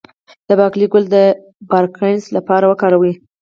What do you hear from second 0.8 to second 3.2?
ګل د پارکنسن لپاره وکاروئ